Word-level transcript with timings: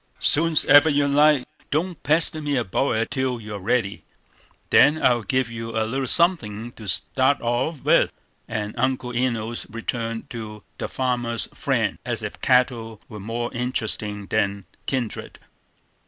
"Soon's 0.19 0.65
ever 0.65 0.89
you 0.89 1.07
like. 1.07 1.47
Don't 1.69 2.01
pester 2.01 2.41
me 2.41 2.57
about 2.57 2.93
it 2.95 3.11
till 3.11 3.39
you're 3.39 3.59
ready; 3.59 4.03
then 4.71 4.99
I'll 4.99 5.21
give 5.21 5.51
you 5.51 5.77
a 5.77 5.85
little 5.85 6.07
suthing 6.07 6.71
to 6.71 6.87
start 6.87 7.39
off 7.39 7.83
with." 7.83 8.11
And 8.47 8.73
Uncle 8.79 9.15
Enos 9.15 9.67
returned 9.69 10.27
to 10.31 10.63
"The 10.79 10.87
Farmer's 10.87 11.49
Friend," 11.53 11.99
as 12.03 12.23
if 12.23 12.41
cattle 12.41 12.99
were 13.09 13.19
more 13.19 13.53
interesting 13.53 14.25
than 14.25 14.65
kindred. 14.87 15.37